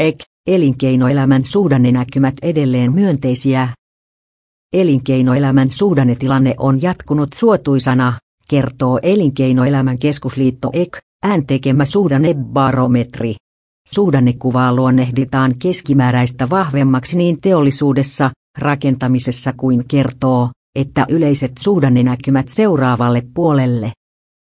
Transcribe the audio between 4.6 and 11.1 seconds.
Elinkeinoelämän suhdannetilanne on jatkunut suotuisana, kertoo Elinkeinoelämän keskusliitto EK,